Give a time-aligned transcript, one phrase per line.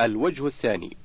[0.00, 0.96] الوجه الثاني.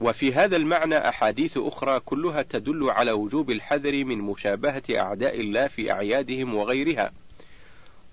[0.00, 5.92] وفي هذا المعنى أحاديث أخرى كلها تدل على وجوب الحذر من مشابهة أعداء الله في
[5.92, 7.12] أعيادهم وغيرها.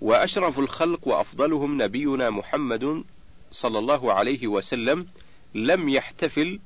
[0.00, 3.04] وأشرف الخلق وأفضلهم نبينا محمد
[3.50, 5.06] صلى الله عليه وسلم
[5.54, 6.60] لم يحتفل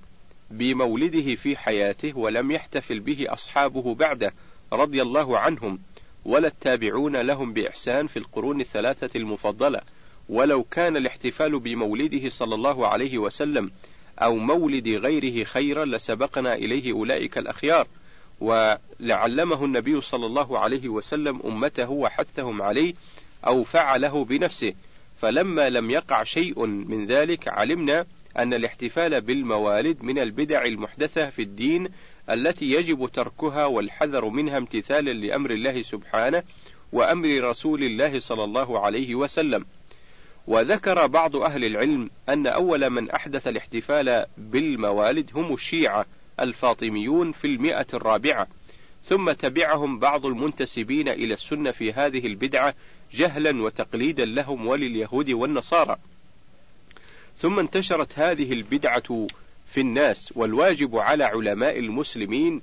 [0.51, 4.33] بمولده في حياته ولم يحتفل به أصحابه بعده
[4.73, 5.79] رضي الله عنهم
[6.25, 9.81] ولا التابعون لهم بإحسان في القرون الثلاثة المفضلة.
[10.29, 13.71] ولو كان الاحتفال بمولده صلى الله عليه وسلم
[14.19, 17.87] أو مولد غيره خيرا لسبقنا إليه أولئك الأخيار
[18.41, 22.95] ولعلمه النبي صلى الله عليه وسلم أمته وحثهم عليه
[23.47, 24.75] أو فعله بنفسه
[25.21, 28.07] فلما لم يقع شيء من ذلك علمنا
[28.39, 31.89] أن الاحتفال بالموالد من البدع المحدثة في الدين
[32.31, 36.43] التي يجب تركها والحذر منها امتثالا لأمر الله سبحانه
[36.93, 39.65] وأمر رسول الله صلى الله عليه وسلم.
[40.49, 46.07] وذكر بعض أهل العلم أن أول من أحدث الاحتفال بالموالد هم الشيعة
[46.41, 48.49] الفاطميون في المئة الرابعة،
[49.05, 52.75] ثم تبعهم بعض المنتسبين إلى السنة في هذه البدعة
[53.15, 55.97] جهلا وتقليدا لهم ولليهود والنصارى.
[57.39, 59.27] ثم انتشرت هذه البدعة
[59.75, 62.63] في الناس والواجب على علماء المسلمين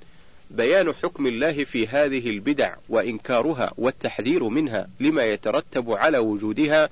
[0.50, 6.88] بيان حكم الله في هذه البدع وإنكارها والتحذير منها لما يترتب على وجودها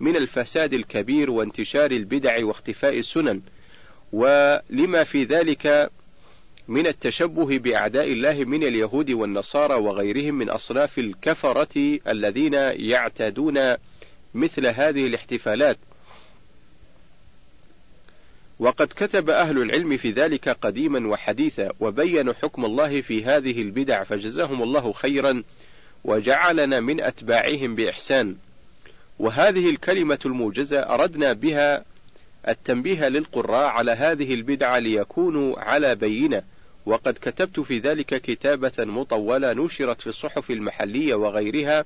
[0.00, 3.40] من الفساد الكبير وانتشار البدع واختفاء السنن
[4.12, 5.90] ولما في ذلك
[6.68, 12.54] من التشبه بأعداء الله من اليهود والنصارى وغيرهم من أصناف الكفرة الذين
[12.90, 13.74] يعتادون
[14.34, 15.78] مثل هذه الاحتفالات.
[18.58, 24.62] وقد كتب أهل العلم في ذلك قديما وحديثا وبينوا حكم الله في هذه البدع فجزاهم
[24.62, 25.42] الله خيرا
[26.04, 28.36] وجعلنا من أتباعهم بإحسان.
[29.18, 31.84] وهذه الكلمة الموجزة أردنا بها
[32.48, 36.42] التنبيه للقراء على هذه البدعة ليكونوا على بينة.
[36.86, 41.84] وقد كتبت في ذلك كتابة مطولة نشرت في الصحف المحلية وغيرها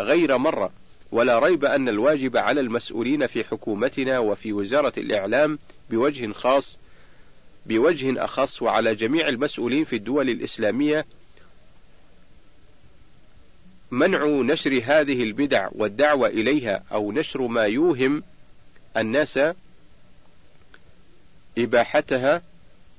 [0.00, 0.72] غير مرة.
[1.12, 5.58] ولا ريب أن الواجب على المسؤولين في حكومتنا وفي وزارة الإعلام
[5.90, 6.78] بوجه خاص
[7.66, 11.06] بوجه أخص وعلى جميع المسؤولين في الدول الإسلامية
[13.90, 18.22] منع نشر هذه البدع والدعوة إليها أو نشر ما يوهم
[18.96, 19.40] الناس
[21.58, 22.42] إباحتها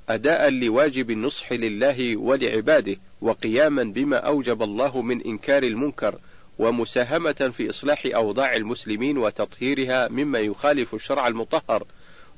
[0.10, 6.20] أداء لواجب النصح لله ولعباده وقياما بما أوجب الله من إنكار المنكر
[6.60, 11.86] ومساهمة في إصلاح أوضاع المسلمين وتطهيرها مما يخالف الشرع المطهر.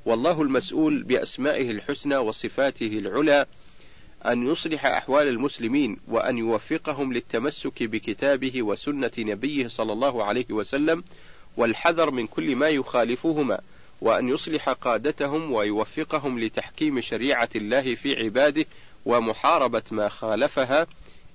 [0.06, 3.46] والله المسؤول بأسمائه الحسنى وصفاته العلى
[4.26, 11.04] أن يصلح أحوال المسلمين وأن يوفقهم للتمسك بكتابه وسنة نبيه صلى الله عليه وسلم
[11.58, 13.60] والحذر من كل ما يخالفهما
[14.02, 18.66] وأن يصلح قادتهم ويوفقهم لتحكيم شريعة الله في عباده
[19.06, 20.88] ومحاربة ما خالفها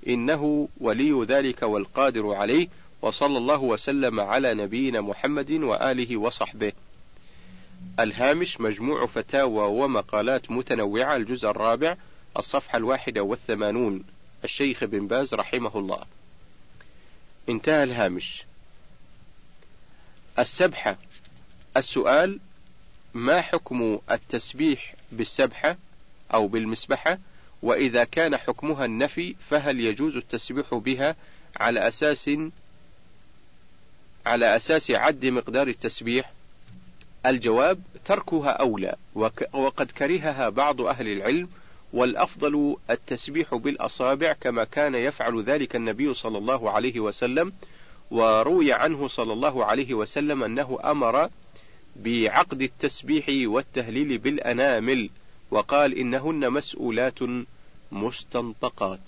[0.08, 2.68] إنه ولي ذلك والقادر عليه
[3.02, 6.72] وصلى الله وسلم على نبينا محمد وآله وصحبه.
[8.00, 11.96] الهامش مجموع فتاوى ومقالات متنوعة الجزء الرابع
[12.38, 14.04] الصفحة الواحدة والثمانون
[14.44, 16.04] الشيخ بن باز رحمه الله.
[17.48, 18.44] انتهى الهامش.
[20.38, 20.96] السبحة
[21.76, 22.40] السؤال
[23.14, 25.76] ما حكم التسبيح بالسبحة
[26.34, 27.18] أو بالمسبحة
[27.62, 31.16] وإذا كان حكمها النفي فهل يجوز التسبيح بها
[31.56, 32.30] على أساس
[34.26, 36.32] على أساس عد مقدار التسبيح؟
[37.26, 38.96] الجواب تركها أولى
[39.52, 41.48] وقد كرهها بعض أهل العلم
[41.92, 47.52] والأفضل التسبيح بالأصابع كما كان يفعل ذلك النبي صلى الله عليه وسلم
[48.10, 51.30] وروي عنه صلى الله عليه وسلم أنه أمر
[51.96, 55.10] بعقد التسبيح والتهليل بالأنامل
[55.50, 57.18] وقال إنهن مسؤولات
[57.92, 59.00] مستنطقات.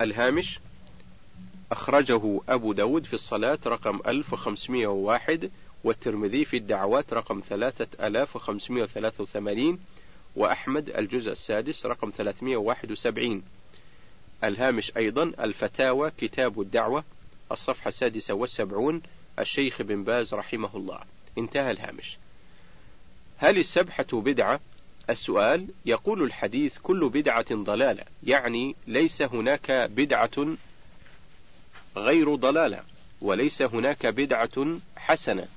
[0.00, 0.60] الهامش
[1.72, 5.50] أخرجه أبو داود في الصلاة رقم 1501
[5.84, 9.78] والترمذي في الدعوات رقم 3583
[10.36, 13.42] وأحمد الجزء السادس رقم 371
[14.44, 17.04] الهامش أيضا الفتاوى كتاب الدعوة
[17.52, 19.02] الصفحة السادسة والسبعون
[19.38, 21.00] الشيخ بن باز رحمه الله.
[21.38, 22.18] انتهى الهامش.
[23.36, 24.60] هل السبحة بدعة؟
[25.10, 30.56] السؤال يقول الحديث كل بدعة ضلالة يعني ليس هناك بدعة
[31.96, 32.82] غير ضلالة
[33.20, 35.48] وليس هناك بدعة حسنة.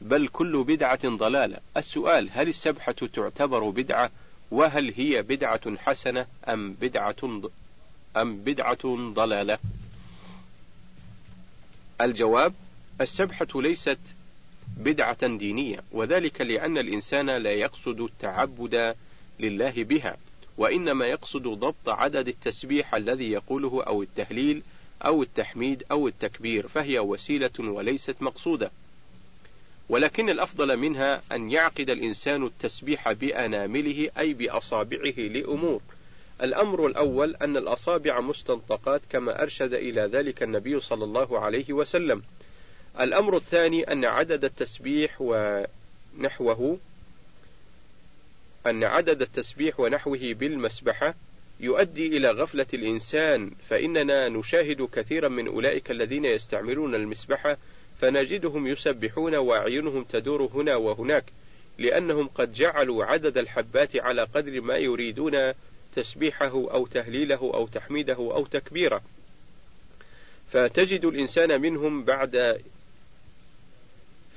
[0.00, 1.58] بل كل بدعة ضلالة.
[1.76, 4.10] السؤال هل السبحة تعتبر بدعة؟
[4.50, 7.40] وهل هي بدعة حسنة أم بدعة
[8.16, 9.58] أم بدعة ضلالة؟
[12.00, 12.54] الجواب
[13.00, 13.98] السبحة ليست
[14.76, 18.94] بدعة دينية وذلك لأن الإنسان لا يقصد التعبد
[19.40, 20.16] لله بها
[20.58, 24.62] وإنما يقصد ضبط عدد التسبيح الذي يقوله أو التهليل
[25.04, 28.70] أو التحميد أو التكبير فهي وسيلة وليست مقصودة.
[29.88, 35.80] ولكن الأفضل منها أن يعقد الإنسان التسبيح بأنامله أي بأصابعه لأمور.
[36.42, 42.22] الأمر الأول أن الأصابع مستنطقات كما أرشد إلى ذلك النبي صلى الله عليه وسلم.
[43.00, 46.78] الأمر الثاني أن عدد التسبيح ونحوه
[48.66, 51.14] أن عدد التسبيح ونحوه بالمسبحة
[51.60, 57.56] يؤدي إلى غفلة الإنسان فإننا نشاهد كثيرا من أولئك الذين يستعملون المسبحة
[58.00, 61.24] فنجدهم يسبحون وأعينهم تدور هنا وهناك
[61.78, 65.52] لأنهم قد جعلوا عدد الحبات على قدر ما يريدون
[65.94, 69.02] تسبيحه أو تهليله أو تحميده أو تكبيره.
[70.50, 72.60] فتجد الإنسان منهم بعد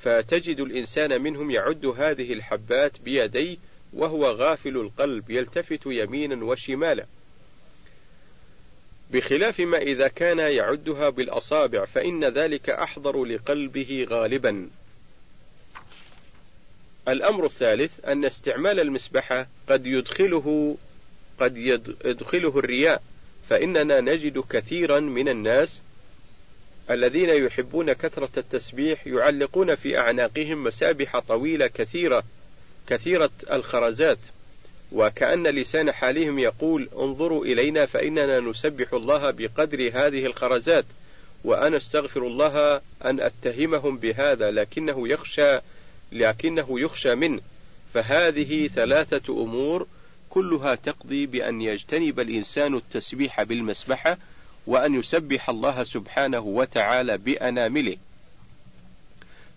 [0.02, 3.58] فتجد الإنسان منهم يعد هذه الحبات بيديه
[3.94, 7.06] وهو غافل القلب يلتفت يمينا وشمالا.
[9.12, 14.70] بخلاف ما إذا كان يعدها بالأصابع فإن ذلك أحضر لقلبه غالبا.
[17.08, 20.78] الأمر الثالث أن استعمال المسبحة قد يدخله
[21.40, 21.58] قد
[22.06, 23.04] يدخله الرياء
[23.50, 25.82] فإننا نجد كثيرا من الناس
[26.90, 32.24] الذين يحبون كثرة التسبيح يعلقون في أعناقهم مسابح طويلة كثيرة
[32.88, 34.18] كثيرة الخرزات.
[34.92, 40.86] وكأن لسان حالهم يقول انظروا إلينا فإننا نسبح الله بقدر هذه الخرزات
[41.44, 45.60] وأنا أستغفر الله أن أتهمهم بهذا لكنه يخشى
[46.12, 47.42] لكنه يخشى منه.
[47.94, 49.88] فهذه ثلاثة أمور
[50.30, 54.18] كلها تقضي بأن يجتنب الإنسان التسبيح بالمسبحة
[54.68, 57.98] وأن يسبح الله سبحانه وتعالى بأنامله.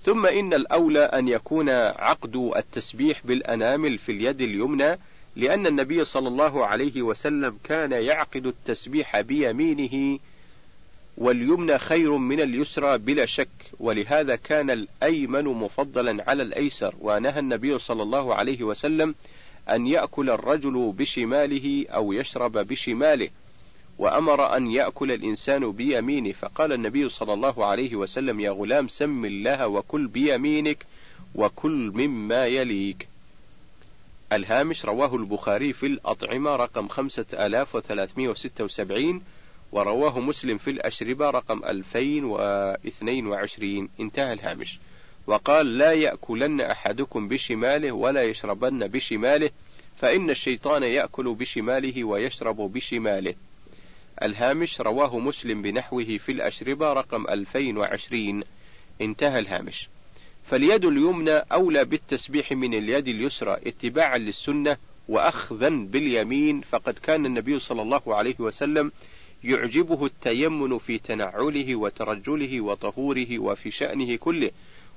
[0.05, 4.99] ثم إن الأولى أن يكون عقد التسبيح بالأنامل في اليد اليمنى
[5.37, 10.19] لأن النبي صلى الله عليه وسلم كان يعقد التسبيح بيمينه
[11.19, 13.49] واليمنى خير من اليسرى بلا شك
[13.81, 19.14] ولهذا كان الأيمن مفضلا على الأيسر ونهى النبي صلى الله عليه وسلم
[19.70, 23.29] أن يأكل الرجل بشماله أو يشرب بشماله
[23.99, 26.32] وأمر أن يأكل الإنسان بيمينه.
[26.32, 30.87] فقال النبي صلى الله عليه وسلم يا غلام سم الله وكل بيمينك
[31.34, 33.08] وكل مما يليك.
[34.37, 39.23] الهامش رواه البخاري في الأطعمة رقم 5376
[39.73, 44.79] ورواه مسلم في الأشربة رقم 2022 انتهى الهامش.
[45.26, 49.50] وقال لا يأكلن أحدكم بشماله ولا يشربن بشماله
[49.96, 53.34] فإن الشيطان يأكل بشماله ويشرب بشماله.
[54.23, 58.43] الهامش رواه مسلم بنحوه في الأشربة رقم 2020
[59.00, 59.88] انتهى الهامش.
[60.50, 64.76] فاليد اليمنى أولى بالتسبيح من اليد اليسرى اتباعا للسنة
[65.08, 68.92] وأخذا باليمين فقد كان النبي صلى الله عليه وسلم
[69.44, 74.50] يعجبه التيمن في تنعله وترجله وطهوره وفي شأنه كله.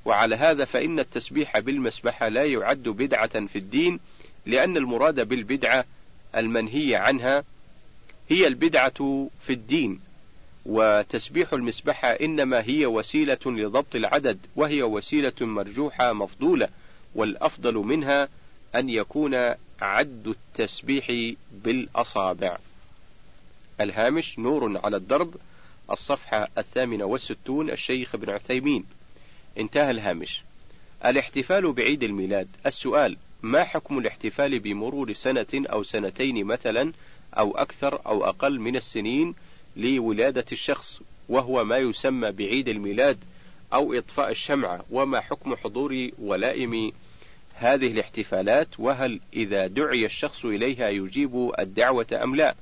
[0.05, 3.99] وعلى هذا فإن التسبيح بالمسبحة لا يعد بدعة في الدين
[4.45, 5.85] لأن المراد بالبدعة
[6.35, 7.43] المنهي عنها
[8.29, 9.99] هي البدعة في الدين.
[10.65, 16.69] وتسبيح المسبحة إنما هي وسيلة لضبط العدد وهي وسيلة مرجوحة مفضولة
[17.15, 18.29] والأفضل منها
[18.75, 19.35] أن يكون
[19.81, 22.57] عد التسبيح بالأصابع.
[23.81, 25.35] الهامش نور على الدرب
[25.91, 28.83] الصفحة الثامنة والستون الشيخ ابن عثيمين.
[29.57, 30.43] انتهى الهامش.
[31.05, 32.47] الاحتفال بعيد الميلاد.
[32.65, 36.91] السؤال ما حكم الاحتفال بمرور سنة أو سنتين مثلا
[37.37, 39.35] أو أكثر أو أقل من السنين؟
[39.77, 43.17] لولادة الشخص وهو ما يسمى بعيد الميلاد
[43.73, 46.91] أو إطفاء الشمعة وما حكم حضور ولائم
[47.53, 52.55] هذه الاحتفالات وهل إذا دعي الشخص إليها يجيب الدعوة أم لا؟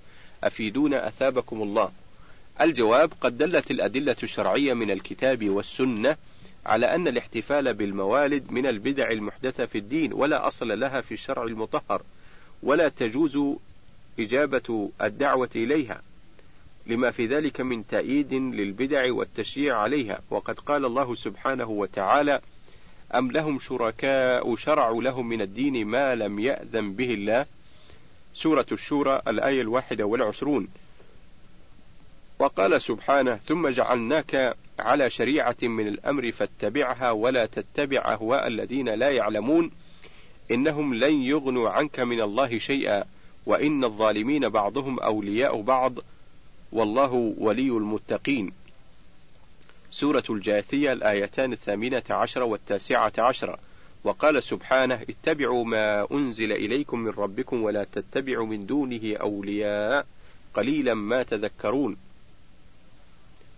[0.43, 1.91] أفيدونا أثابكم الله.
[2.61, 6.17] الجواب قد دلت الأدلة الشرعية من الكتاب والسنة
[6.65, 12.01] على أن الاحتفال بالموالد من البدع المحدثة في الدين ولا أصل لها في الشرع المطهر
[12.63, 13.39] ولا تجوز
[14.19, 16.01] إجابة الدعوة إليها.
[16.87, 20.19] لما في ذلك من تأييد للبدع والتشييع عليها.
[20.29, 22.41] وقد قال الله سبحانه وتعالى
[23.15, 27.45] أم لهم شركاء شرعوا لهم من الدين ما لم يأذن به الله.
[28.33, 30.67] سورة الشورى الآية الواحدة والعشرون.
[32.39, 39.71] وقال سبحانه ثم جعلناك على شريعة من الأمر فاتبعها ولا تتبع أهواء الذين لا يعلمون.
[40.51, 43.03] إنهم لن يغنوا عنك من الله شيئا.
[43.45, 45.93] وإن الظالمين بعضهم أولياء بعض.
[46.73, 48.53] والله ولي المتقين.
[49.91, 53.59] سورة الجاثية الآيتان الثامنة عشر والتاسعة عشر.
[54.03, 60.05] وقال سبحانه اتبعوا ما أنزل إليكم من ربكم ولا تتبعوا من دونه أولياء.
[60.53, 61.97] قليلا ما تذكرون.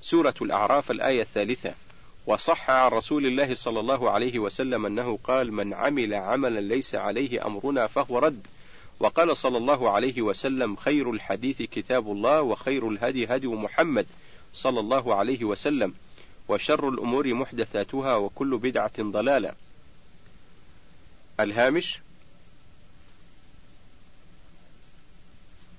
[0.01, 1.73] سورة الأعراف الآية الثالثة.
[2.27, 7.45] وصح عن رسول الله صلى الله عليه وسلم أنه قال من عمل عملا ليس عليه
[7.45, 8.47] أمرنا فهو رد.
[8.99, 14.05] وقال صلى الله عليه وسلم خير الحديث كتاب الله وخير الهدي هدي محمد
[14.53, 15.93] صلى الله عليه وسلم
[16.47, 19.53] وشر الأمور محدثاتها وكل بدعة ضلالة.
[21.39, 21.99] الهامش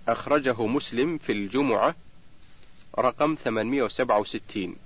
[0.08, 1.94] أخرجه مسلم في الجمعة
[2.98, 4.76] رقم 867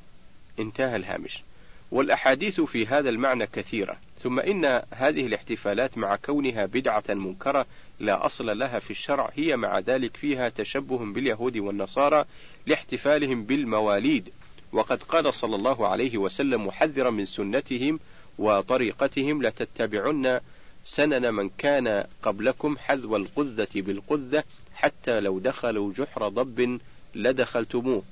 [0.58, 1.42] انتهى الهامش.
[1.90, 7.66] والأحاديث في هذا المعنى كثيرة ثم إن هذه الاحتفالات مع كونها بدعة منكرة
[8.00, 12.24] لا أصل لها في الشرع هي مع ذلك فيها تشبه باليهود والنصارى
[12.66, 14.32] لاحتفالهم بالمواليد.
[14.72, 18.00] وقد قال صلى الله عليه وسلم محذرا من سنتهم
[18.38, 20.40] وطريقتهم لتتبعن
[20.84, 26.80] سنن من كان قبلكم حذو القذة بالقذة حتى لو دخلوا جحر ضب
[27.14, 28.02] لدخلتموه.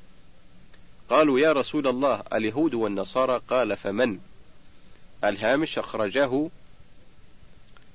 [1.11, 4.19] قالوا يا رسول الله اليهود والنصارى قال فمن؟
[5.25, 6.49] الهامش أخرجه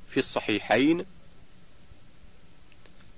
[0.10, 1.06] في الصحيحين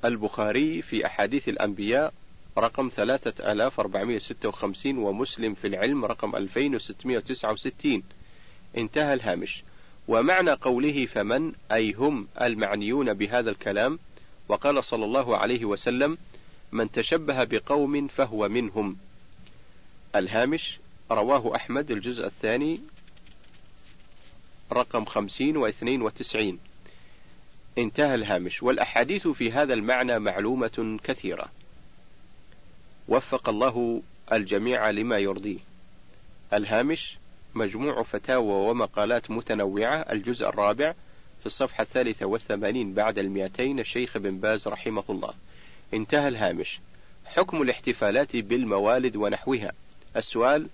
[0.05, 2.13] البخاري في أحاديث الأنبياء
[2.57, 8.03] رقم 3456 ومسلم في العلم رقم 2669
[8.77, 9.63] انتهى الهامش.
[10.07, 13.99] ومعنى قوله فمن أي هم المعنيون بهذا الكلام
[14.49, 16.17] وقال صلى الله عليه وسلم
[16.71, 18.97] من تشبه بقوم فهو منهم.
[20.15, 20.79] الهامش
[21.11, 22.79] رواه أحمد الجزء الثاني
[24.71, 26.59] رقم خمسين واثنين وتسعين.
[27.77, 31.51] انتهى الهامش والأحاديث في هذا المعنى معلومة كثيرة.
[33.07, 34.01] وفق الله
[34.31, 35.59] الجميع لما يرضيه.
[36.53, 37.17] الهامش
[37.55, 40.93] مجموع فتاوى ومقالات متنوعة الجزء الرابع
[41.39, 45.33] في الصفحة الثالثة والثمانين بعد المئتين الشيخ بن باز رحمه الله.
[45.93, 46.79] انتهى الهامش.
[47.25, 49.71] حكم الاحتفالات بالموالد ونحوها.
[50.15, 50.67] السؤال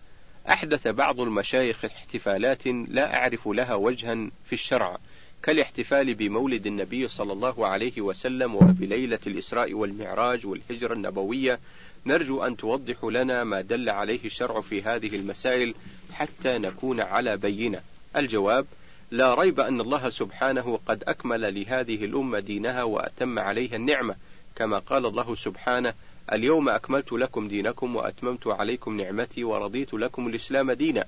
[0.49, 4.15] أحدث بعض المشايخ احتفالات لا أعرف لها وجها
[4.45, 4.97] في الشرع.
[5.43, 11.59] كالاحتفال بمولد النبي صلى الله عليه وسلم وبليلة الإسراء والمعراج والهجرة النبوية
[12.05, 15.75] نرجو أن توضح لنا ما دل عليه الشرع في هذه المسائل
[16.13, 17.81] حتى نكون على بينة.
[18.17, 18.65] الجواب
[19.11, 24.15] لا ريب أن الله سبحانه قد أكمل لهذه الأمة دينها وأتم عليها النعمة.
[24.55, 25.93] كما قال الله سبحانه
[26.33, 31.05] اليوم أكملت لكم دينكم وأتممت عليكم نعمتي ورضيت لكم الإسلام دينا.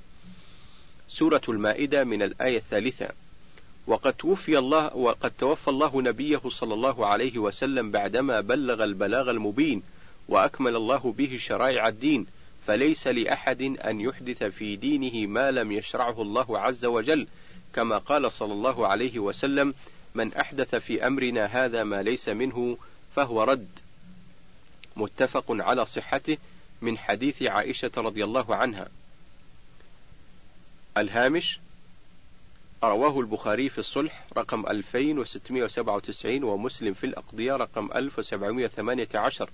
[1.08, 3.10] سورة المائدة من الآية الثالثة.
[3.88, 9.84] وقد توفي الله وقد توفى الله نبيه صلى الله عليه وسلم بعدما بلغ البلاغ المبين
[10.28, 12.28] وأكمل الله به شرائع الدين
[12.68, 17.28] فليس لأحد أن يحدث في دينه ما لم يشرعه الله عز وجل
[17.74, 19.74] كما قال صلى الله عليه وسلم
[20.16, 22.78] من أحدث في أمرنا هذا ما ليس منه
[23.16, 23.68] فهو رد
[24.96, 26.38] متفق على صحته
[26.82, 28.88] من حديث عائشة رضي الله عنها.
[30.98, 31.60] الهامش
[32.90, 39.50] رواه البخاري في الصلح رقم 2697 ومسلم في الأقضية رقم 1718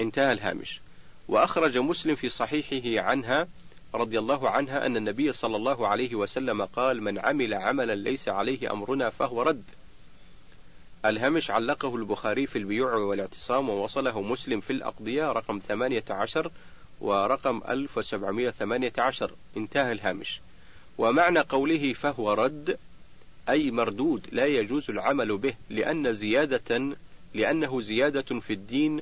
[0.00, 0.80] انتهى الهامش.
[1.28, 3.48] وأخرج مسلم في صحيحه عنها
[3.94, 8.72] رضي الله عنها أن النبي صلى الله عليه وسلم قال من عمل عملا ليس عليه
[8.72, 9.64] أمرنا فهو رد.
[11.04, 16.50] الهمش علقه البخاري في البيوع والاعتصام ووصله مسلم في الأقضية رقم 18
[17.00, 20.40] ورقم 1718 انتهى الهامش.
[20.98, 22.78] ومعنى قوله فهو رد
[23.48, 26.96] أي مردود لا يجوز العمل به لأن زيادة
[27.34, 29.00] لأنه زيادة في الدين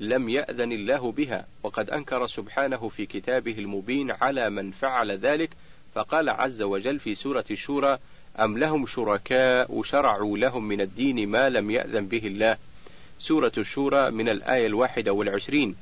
[0.00, 1.46] لم يأذن الله بها.
[1.62, 5.50] وقد أنكر سبحانه في كتابه المبين على من فعل ذلك
[5.94, 7.98] فقال عز وجل في سورة الشورى
[8.38, 12.56] أم لهم شركاء شرعوا لهم من الدين ما لم يأذن به الله.
[13.18, 15.76] سورة الشورى من الآية الواحدة والعشرين.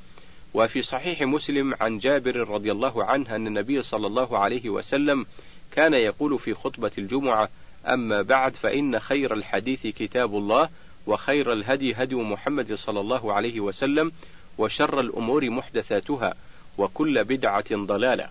[0.53, 5.25] وفي صحيح مسلم عن جابر رضي الله عنه أن النبي صلى الله عليه وسلم
[5.71, 7.49] كان يقول في خطبة الجمعة
[7.85, 10.69] أما بعد فإن خير الحديث كتاب الله
[11.07, 14.11] وخير الهدي هدي محمد صلى الله عليه وسلم
[14.57, 16.35] وشر الأمور محدثاتها
[16.77, 18.29] وكل بدعة ضلالة.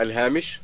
[0.00, 0.58] الهامش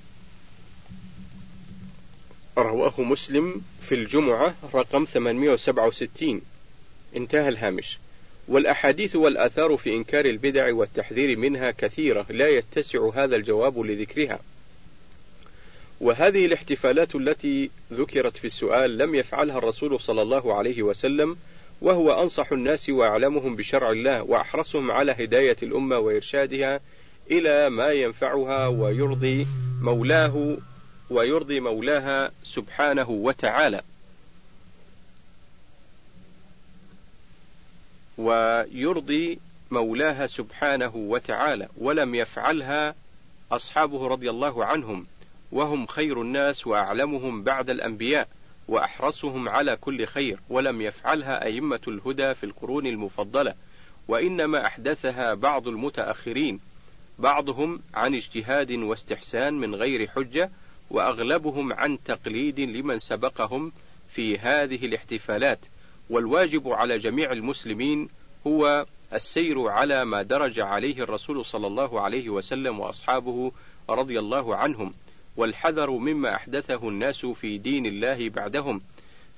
[2.58, 6.42] رواه مسلم في الجمعة رقم 867
[7.16, 7.98] انتهى الهامش.
[8.48, 14.38] والأحاديث والآثار في إنكار البدع والتحذير منها كثيرة لا يتسع هذا الجواب لذكرها.
[16.00, 21.36] وهذه الاحتفالات التي ذكرت في السؤال لم يفعلها الرسول صلى الله عليه وسلم
[21.80, 26.80] وهو أنصح الناس وأعلمهم بشرع الله وأحرصهم على هداية الأمة وإرشادها
[27.30, 29.46] إلى ما ينفعها ويرضي
[29.80, 30.56] مولاه
[31.10, 33.82] ويرضي مولاها سبحانه وتعالى.
[38.18, 39.38] ويرضي
[39.70, 42.94] مولاها سبحانه وتعالى ولم يفعلها
[43.52, 45.06] أصحابه رضي الله عنهم
[45.52, 48.28] وهم خير الناس وأعلمهم بعد الأنبياء
[48.68, 53.54] وأحرصهم على كل خير ولم يفعلها أئمة الهدى في القرون المفضلة.
[54.08, 56.60] وإنما أحدثها بعض المتأخرين
[57.18, 60.50] بعضهم عن اجتهاد واستحسان من غير حجة
[60.90, 63.72] وأغلبهم عن تقليد لمن سبقهم
[64.14, 65.58] في هذه الاحتفالات.
[66.10, 68.08] والواجب على جميع المسلمين
[68.46, 73.52] هو السير على ما درج عليه الرسول صلى الله عليه وسلم وأصحابه
[73.90, 74.94] رضي الله عنهم
[75.36, 78.80] والحذر مما أحدثه الناس في دين الله بعدهم.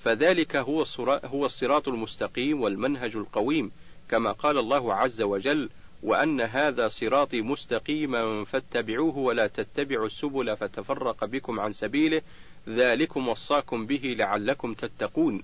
[0.04, 0.85] فذلك هو
[1.25, 3.70] هو الصراط المستقيم والمنهج القويم
[4.08, 5.70] كما قال الله عز وجل
[6.02, 12.23] وأن هذا صراطي مستقيما فاتبعوه ولا تتبعوا السبل فتفرق بكم عن سبيله
[12.68, 15.42] ذلكم وصاكم به لعلكم تتقون.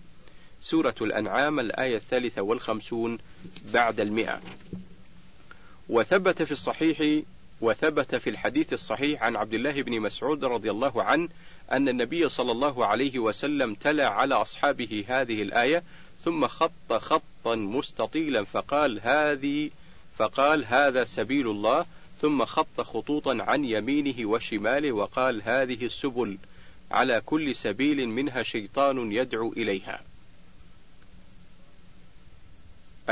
[0.62, 3.18] سورة الأنعام الآية الثالثة والخمسون
[3.72, 4.40] بعد المئة.
[5.88, 7.22] وثبت في الصحيح
[7.60, 11.28] وثبت في الحديث الصحيح عن عبد الله بن مسعود رضي الله عنه
[11.72, 15.82] أن النبي صلى الله عليه وسلم تلا على أصحابه هذه الآية
[16.24, 19.70] ثم خط خطا مستطيلا فقال هذه
[20.18, 21.86] فقال هذا سبيل الله
[22.20, 26.38] ثم خط خطوطا عن يمينه وشماله وقال هذه السبل
[26.90, 30.00] على كل سبيل منها شيطان يدعو إليها.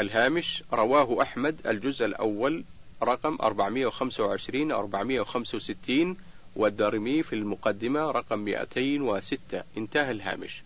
[0.00, 2.64] الهامش رواه أحمد الجزء الأول
[3.02, 6.16] رقم 425 465
[6.56, 10.62] والدارمي في المقدمة رقم 206 انتهى الهامش.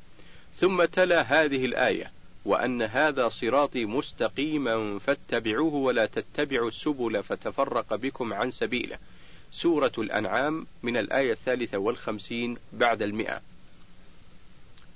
[0.57, 2.13] ثم تلا هذه الآية
[2.45, 8.99] وأن هذا صراطي مستقيما فاتبعوه ولا تتبعوا السبل فتفرق بكم عن سبيله.
[9.53, 13.41] سورة الأنعام من الآية الثالثة والخمسين بعد المئة.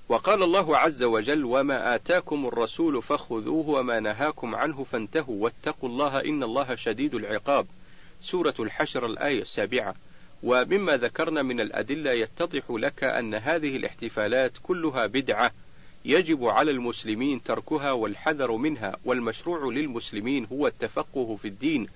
[0.09, 6.43] وقال الله عز وجل وما آتاكم الرسول فخذوه وما نهاكم عنه فانتهوا واتقوا الله إن
[6.43, 7.67] الله شديد العقاب.
[8.21, 9.95] سورة الحشر الآية السابعة.
[10.43, 15.53] ومما ذكرنا من الأدلة يتضح لك أن هذه الاحتفالات كلها بدعة
[16.05, 21.87] يجب على المسلمين تركها والحذر منها والمشروع للمسلمين هو التفقه في الدين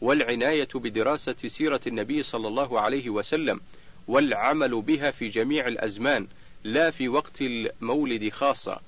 [0.00, 3.60] والعناية بدراسة سيرة النبي صلى الله عليه وسلم
[4.08, 6.26] والعمل بها في جميع الأزمان.
[6.64, 8.80] لا في وقت المولد خاصة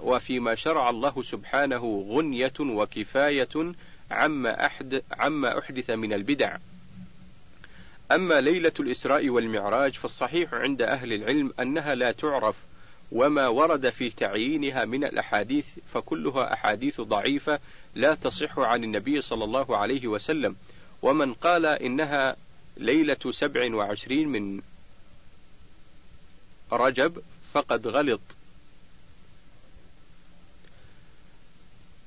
[0.00, 3.72] وفيما شرع الله سبحانه غنية وكفاية
[4.10, 6.56] عما, أحد عما أحدث من البدع.
[8.12, 12.56] أما ليلة الإسراء والمعراج فالصحيح عند أهل العلم أنها لا تعرف
[13.12, 17.58] وما ورد في تعيينها من الأحاديث فكلها أحاديث ضعيفة
[17.94, 20.56] لا تصح عن النبي صلى الله عليه وسلم.
[21.02, 22.36] ومن قال إنها
[22.76, 24.60] ليلة سبع وعشرين من
[26.72, 28.20] رجب فقد غلط.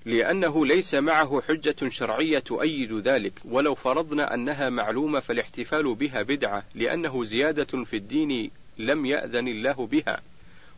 [0.05, 7.23] لأنه ليس معه حجة شرعية تؤيد ذلك، ولو فرضنا أنها معلومة فالاحتفال بها بدعة، لأنه
[7.23, 10.21] زيادة في الدين لم يأذن الله بها،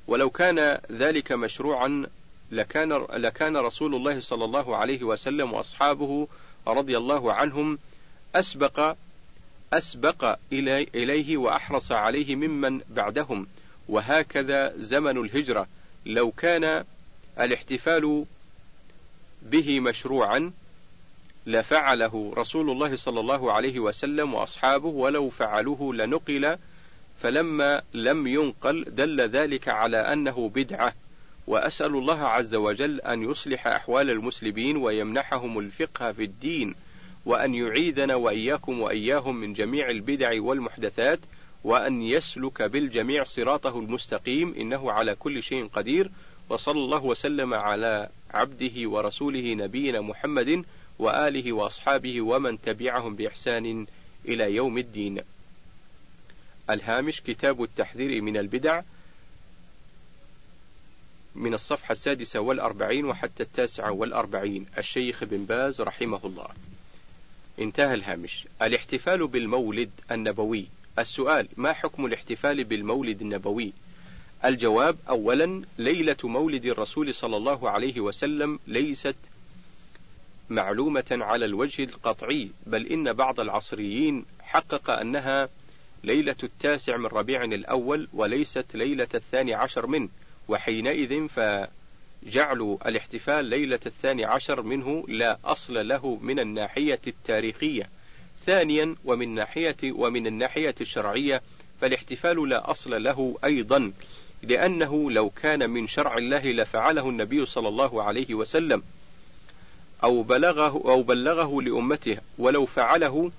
[0.07, 2.05] ولو كان ذلك مشروعا
[2.51, 6.27] لكان لكان رسول الله صلى الله عليه وسلم وأصحابه
[6.67, 7.79] رضي الله عنهم
[8.35, 8.95] أسبق
[9.73, 13.47] أسبق إليه وأحرص عليه ممن بعدهم.
[13.89, 15.67] وهكذا زمن الهجرة.
[16.05, 16.85] لو كان
[17.39, 18.25] الاحتفال
[19.41, 20.51] به مشروعا
[21.45, 26.57] لفعله رسول الله صلى الله عليه وسلم وأصحابه ولو فعلوه لنقل
[27.21, 30.93] فلما لم ينقل دل ذلك على أنه بدعة.
[31.47, 36.75] وأسأل الله عز وجل أن يصلح أحوال المسلمين ويمنحهم الفقه في الدين
[37.25, 41.19] وأن يعيدنا وإياكم وإياهم من جميع البدع والمحدثات
[41.63, 46.11] وأن يسلك بالجميع صراطه المستقيم إنه على كل شيء قدير
[46.49, 50.65] وصلى الله وسلم على عبده ورسوله نبينا محمد
[50.99, 53.85] وآله وأصحابه ومن تبعهم بإحسان
[54.25, 55.21] إلى يوم الدين.
[56.69, 58.81] الهامش كتاب التحذير من البدع
[61.35, 64.65] من الصفحة السادسة والأربعين وحتى التاسعة والأربعين.
[64.77, 66.47] الشيخ بن باز رحمه الله.
[67.59, 68.47] انتهى الهامش.
[68.61, 70.67] الاحتفال بالمولد النبوي.
[70.99, 73.73] السؤال ما حكم الاحتفال بالمولد النبوي؟
[74.45, 79.15] الجواب أولا ليلة مولد الرسول صلى الله عليه وسلم ليست
[80.49, 85.49] معلومة على الوجه القطعي بل إن بعض العصريين حقق أنها
[86.03, 90.09] ليلة التاسع من ربيع الأول وليست ليلة الثاني عشر منه
[90.47, 97.89] وحينئذ فجعل الاحتفال ليلة الثاني عشر منه لا أصل له من الناحية التاريخية.
[98.45, 101.41] ثانيا ومن ناحية ومن الناحية الشرعية
[101.81, 103.91] فالاحتفال لا أصل له أيضا
[104.43, 108.83] لأنه لو كان من شرع الله لفعله النبي صلى الله عليه وسلم
[110.03, 113.31] أو بلغه أو بلغه لأمته ولو فعله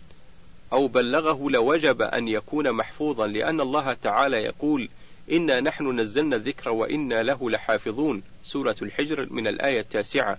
[0.73, 4.89] أو بلغه لوجب أن يكون محفوظا لأن الله تعالى يقول
[5.33, 10.39] إنا نحن نزلنا الذكر وإنا له لحافظون سورة الحجر من الآية التاسعة.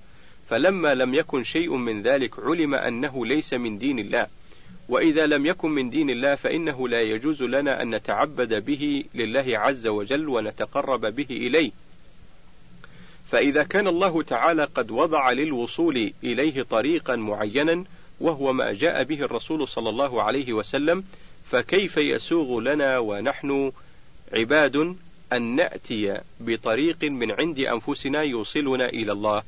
[0.50, 4.28] فلما لم يكن شيء من ذلك علم أنه ليس من دين الله.
[4.90, 9.88] وإذا لم يكن من دين الله فإنه لا يجوز لنا أن نتعبد به لله عز
[9.88, 11.72] وجل ونتقرب به إليه.
[13.32, 17.84] فإذا كان الله تعالى قد وضع للوصول إليه طريقا معينا
[18.20, 21.04] وهو ما جاء به الرسول صلى الله عليه وسلم
[21.46, 23.72] فكيف يسوغ لنا ونحن
[24.34, 24.96] عباد
[25.34, 29.44] أن نأتي بطريق من عند أنفسنا يوصلنا إلى الله؟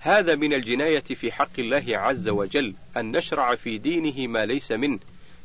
[0.00, 4.98] هذا من الجناية في حق الله عز وجل أن نشرع في دينه ما ليس منه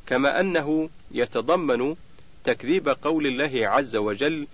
[0.08, 1.96] كما أنه يتضمن
[2.44, 4.48] تكذيب قول الله عز وجل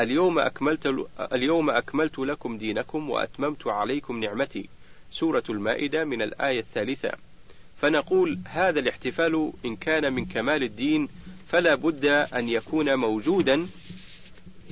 [0.00, 4.68] اليوم أكملت اليوم أكملت لكم دينكم وأتممت عليكم نعمتي.
[5.10, 7.12] سورة المائدة من الآية الثالثة.
[7.80, 11.08] فنقول هذا الاحتفال إن كان من كمال الدين
[11.48, 13.66] فلا بد أن يكون موجودا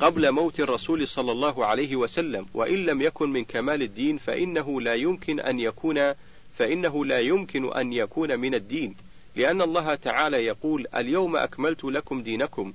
[0.01, 4.95] قبل موت الرسول صلى الله عليه وسلم وإن لم يكن من كمال الدين فإنه لا
[4.95, 6.13] يمكن أن يكون
[6.59, 8.97] فإنه لا يمكن أن يكون من الدين.
[9.37, 12.73] لأن الله تعالى يقول اليوم أكملت لكم دينكم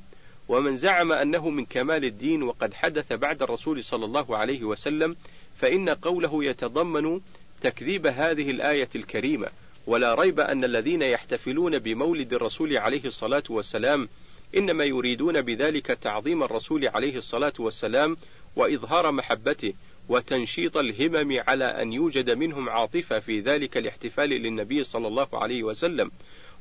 [0.48, 5.16] ومن زعم أنه من كمال الدين وقد حدث بعد الرسول صلى الله عليه وسلم
[5.58, 7.22] فإن قوله يتضمن
[7.62, 9.48] تكذيب هذه الآية الكريمة.
[9.88, 14.10] ولا ريب أن الذين يحتفلون بمولد الرسول عليه الصلاة والسلام
[14.58, 18.18] إنما يريدون بذلك تعظيم الرسول عليه الصلاة والسلام
[18.56, 19.74] وإظهار محبته
[20.10, 26.12] وتنشيط الهمم على أن يوجد منهم عاطفة في ذلك الاحتفال للنبي صلى الله عليه وسلم.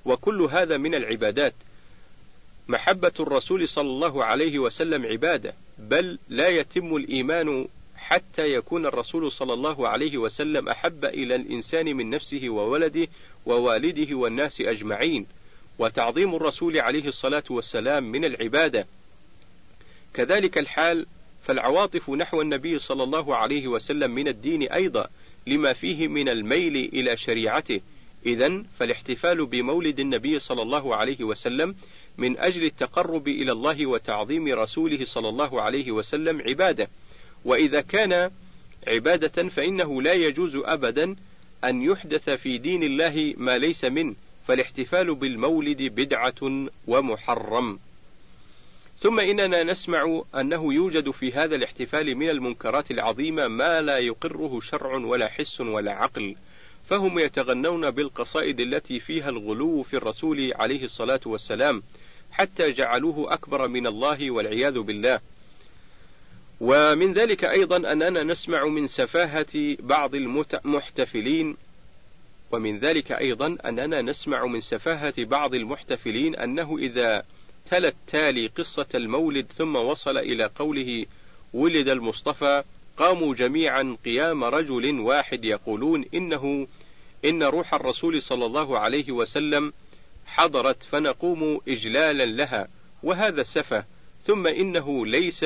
[0.04, 1.54] وكل هذا من العبادات.
[2.68, 9.52] محبة الرسول صلى الله عليه وسلم عبادة بل لا يتم الإيمان حتى يكون الرسول صلى
[9.52, 13.08] الله عليه وسلم أحب إلى الإنسان من نفسه وولده
[13.46, 15.26] ووالده والناس أجمعين.
[15.78, 18.86] وتعظيم الرسول عليه الصلاة والسلام من العبادة.
[20.14, 21.06] كذلك الحال
[21.44, 25.08] فالعواطف نحو النبي صلى الله عليه وسلم من الدين أيضا
[25.46, 27.80] لما فيه من الميل إلى شريعته.
[28.26, 31.74] إذا فالاحتفال بمولد النبي صلى الله عليه وسلم
[32.18, 36.88] من أجل التقرب إلى الله وتعظيم رسوله صلى الله عليه وسلم عبادة.
[37.44, 38.30] وإذا كان
[38.86, 41.16] عبادة فإنه لا يجوز أبدا
[41.64, 44.14] أن يحدث في دين الله ما ليس منه.
[44.48, 47.78] فالاحتفال بالمولد بدعة ومحرم.
[48.98, 54.94] ثم إننا نسمع أنه يوجد في هذا الاحتفال من المنكرات العظيمة ما لا يقره شرع
[54.94, 56.36] ولا حس ولا عقل،
[56.88, 61.82] فهم يتغنون بالقصائد التي فيها الغلو في الرسول عليه الصلاة والسلام،
[62.32, 65.20] حتى جعلوه أكبر من الله والعياذ بالله.
[66.60, 71.56] ومن ذلك أيضا أننا نسمع من سفاهة بعض المحتفلين
[72.54, 77.24] ومن ذلك أيضا أننا نسمع من سفاهة بعض المحتفلين أنه إذا
[77.70, 81.06] تلا التالي قصة المولد ثم وصل إلى قوله
[81.54, 82.62] ولد المصطفى
[82.96, 86.66] قاموا جميعا قيام رجل واحد يقولون إنه
[87.24, 89.72] إن روح الرسول صلى الله عليه وسلم
[90.26, 92.68] حضرت فنقوم إجلالا لها
[93.02, 93.84] وهذا سفه.
[94.24, 95.44] ثم إنه ليس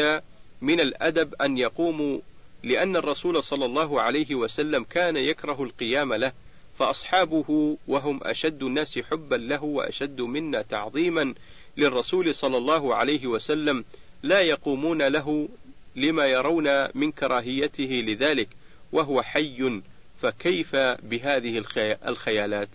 [0.63, 2.19] من الأدب أن يقوموا
[2.63, 6.33] لأن الرسول صلى الله عليه وسلم كان يكره القيام له.
[6.79, 11.35] فأصحابه وهم أشد الناس حبا له وأشد منا تعظيما
[11.77, 13.85] للرسول صلى الله عليه وسلم
[14.23, 15.49] لا يقومون له
[15.97, 18.49] لما يرون من كراهيته لذلك
[18.93, 19.81] وهو حي
[20.23, 21.65] فكيف بهذه
[22.09, 22.69] الخيالات؟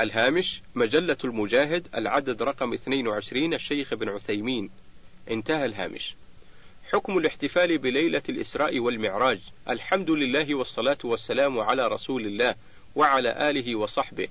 [0.00, 4.70] الهامش مجلة المجاهد العدد رقم 22 الشيخ ابن عثيمين.
[5.30, 6.14] انتهى الهامش.
[6.92, 9.38] حكم الاحتفال بليلة الإسراء والمعراج.
[9.68, 12.54] الحمد لله والصلاة والسلام على رسول الله
[12.96, 14.28] وعلى آله وصحبه.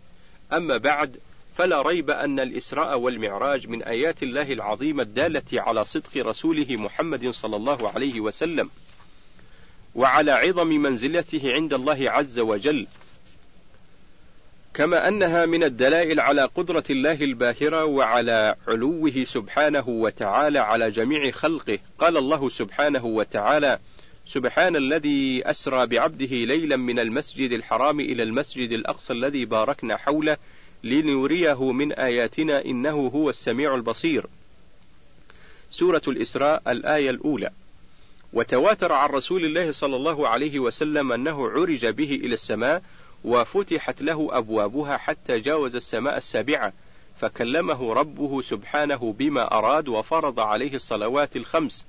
[0.54, 1.18] أما بعد
[1.56, 7.56] فلا ريب أن الإسراء والمعراج من آيات الله العظيمة الدالة على صدق رسوله محمد صلى
[7.56, 8.70] الله عليه وسلم
[9.96, 12.88] وعلى عظم منزلته عند الله عز وجل.
[14.80, 21.80] كما أنها من الدلائل على قدرة الله الباهرة وعلى علوه سبحانه وتعالى على جميع خلقه.
[22.00, 23.80] قال الله سبحانه وتعالى
[24.26, 30.38] سبحان الذي أسرى بعبده ليلا من المسجد الحرام إلى المسجد الأقصى الذي باركنا حوله
[30.84, 34.26] لنريه من آياتنا إنه هو السميع البصير.
[35.70, 37.50] سورة الإسراء الآية الأولى.
[38.34, 42.84] وتواتر عن رسول الله صلى الله عليه وسلم أنه عرج به إلى السماء
[43.24, 46.74] وفتحت له أبوابها حتى جاوز السماء السابعة
[47.20, 51.86] فكلمه ربه سبحانه بما أراد وفرض عليه الصلوات الخمس.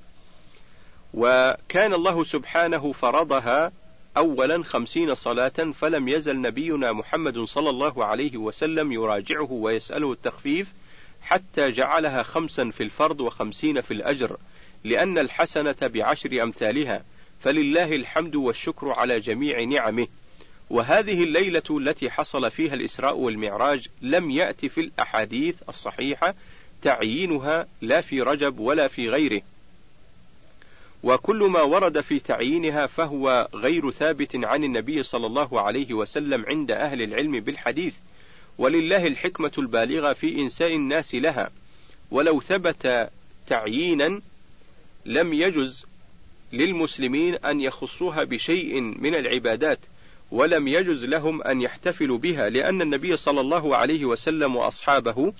[1.15, 3.73] وكان الله سبحانه فرضها
[4.17, 10.73] أولا خمسين صلاة فلم يزل نبينا محمد صلى الله عليه وسلم يراجعه ويسأله التخفيف
[11.23, 14.37] حتى جعلها خمسا في الفرض وخمسين في الأجر
[14.85, 17.05] لأن الحسنة بعشر أمثالها.
[17.41, 20.07] فلله الحمد والشكر على جميع نعمه.
[20.71, 26.35] وهذه الليلة التي حصل فيها الإسراء والمعراج لم يأتي في الأحاديث الصحيحة
[26.83, 29.43] تعيينها لا في رجب ولا في غيره.
[31.03, 36.71] وكل ما ورد في تعيينها فهو غير ثابت عن النبي صلى الله عليه وسلم عند
[36.71, 37.95] أهل العلم بالحديث.
[38.59, 41.51] ولله الحكمة البالغة في إنساء الناس لها.
[42.11, 43.11] ولو ثبت
[43.47, 44.21] تعيينا
[45.07, 45.87] لم يجز
[46.53, 49.79] للمسلمين أن يخصوها بشيء من العبادات.
[50.31, 55.33] ولم يجز لهم أن يحتفلوا بها لأن النبي صلى الله عليه وسلم وأصحابه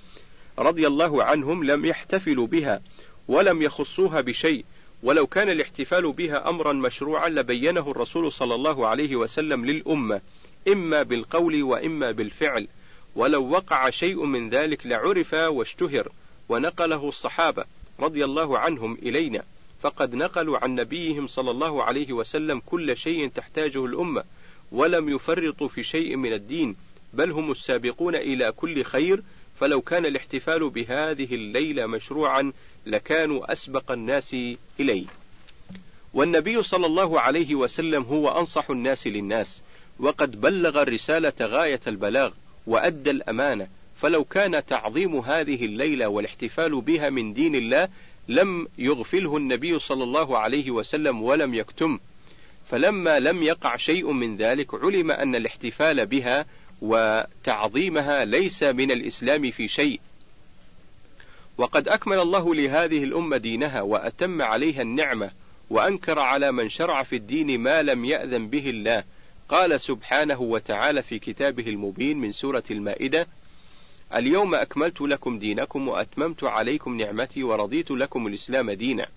[0.59, 2.81] رضي الله عنهم لم يحتفلوا بها
[3.27, 4.65] ولم يخصوها بشيء.
[5.03, 10.21] ولو كان الاحتفال بها أمرا مشروعا لبينه الرسول صلى الله عليه وسلم للأمة
[10.67, 12.67] إما بالقول وإما بالفعل.
[13.15, 16.07] ولو وقع شيء من ذلك لعرف واشتهر
[16.49, 17.65] ونقله الصحابة
[17.99, 19.43] رضي الله عنهم إلينا.
[19.81, 24.23] فقد نقلوا عن نبيهم صلى الله عليه وسلم كل شيء تحتاجه الأمة.
[24.71, 26.75] ولم يفرطوا في شيء من الدين
[27.13, 29.23] بل هم السابقون إلى كل خير
[29.59, 32.51] فلو كان الاحتفال بهذه الليلة مشروعا
[32.85, 34.35] لكانوا أسبق الناس
[34.79, 35.05] إليه.
[36.13, 39.61] والنبي صلى الله عليه وسلم هو أنصح الناس للناس
[39.99, 42.31] وقد بلغ الرسالة غاية البلاغ
[42.67, 43.67] وأدى الأمانة.
[44.01, 47.89] فلو كان تعظيم هذه الليلة والاحتفال بها من دين الله
[48.27, 51.99] لم يغفله النبي صلى الله عليه وسلم ولم يكتم
[52.69, 56.45] فلما لم يقع شيء من ذلك علم أن الاحتفال بها
[56.81, 59.99] وتعظيمها ليس من الإسلام في شيء.
[61.57, 65.31] وقد أكمل الله لهذه الأمة دينها وأتم عليها النعمة
[65.69, 69.03] وأنكر على من شرع في الدين ما لم يأذن به الله.
[69.49, 73.27] قال سبحانه وتعالى في كتابه المبين من سورة المائدة
[74.15, 79.07] اليوم أكملت لكم دينكم وأتممت عليكم نعمتي ورضيت لكم الإسلام دينا.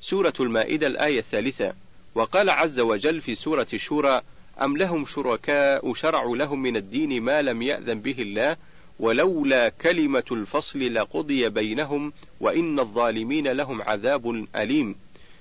[0.00, 1.74] سورة المائدة الآية الثالثة
[2.18, 4.22] وقال عز وجل في سورة الشورى
[4.62, 8.56] أم لهم شركاء شرعوا لهم من الدين ما لم يأذن به الله
[9.00, 14.96] ولولا كلمة الفصل لقضي بينهم وإن الظالمين لهم عذاب أليم.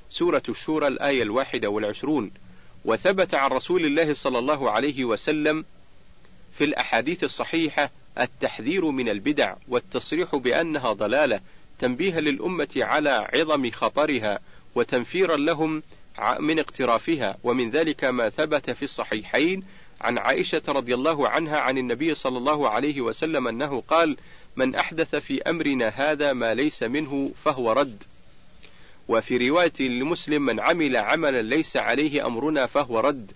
[0.09, 2.31] سورة الشورى الآية الواحدة والعشرون.
[2.85, 5.65] وثبت عن رسول الله صلى الله عليه وسلم
[6.57, 11.39] في الأحاديث الصحيحة التحذير من البدع والتصريح بأنها ضلالة
[11.79, 14.39] تنبيها للأمة على عظم خطرها
[14.75, 15.83] وتنفيرا لهم
[16.39, 19.63] من اقترافها ومن ذلك ما ثبت في الصحيحين
[20.01, 24.17] عن عائشة رضي الله عنها عن النبي صلى الله عليه وسلم أنه قال:
[24.55, 28.03] من أحدث في أمرنا هذا ما ليس منه فهو رد.
[29.07, 33.31] وفي رواية لمسلم من عمل عملا ليس عليه أمرنا فهو رد.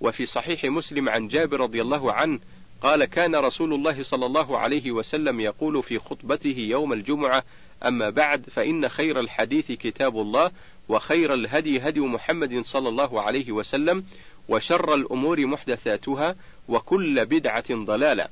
[0.00, 2.38] وفي صحيح مسلم عن جابر رضي الله عنه
[2.82, 7.44] قال كان رسول الله صلى الله عليه وسلم يقول في خطبته يوم الجمعة
[7.84, 10.50] أما بعد فإن خير الحديث كتاب الله
[10.88, 14.04] وخير الهدي هدي محمد صلى الله عليه وسلم
[14.48, 16.36] وشر الأمور محدثاتها
[16.68, 18.28] وكل بدعة ضلالة.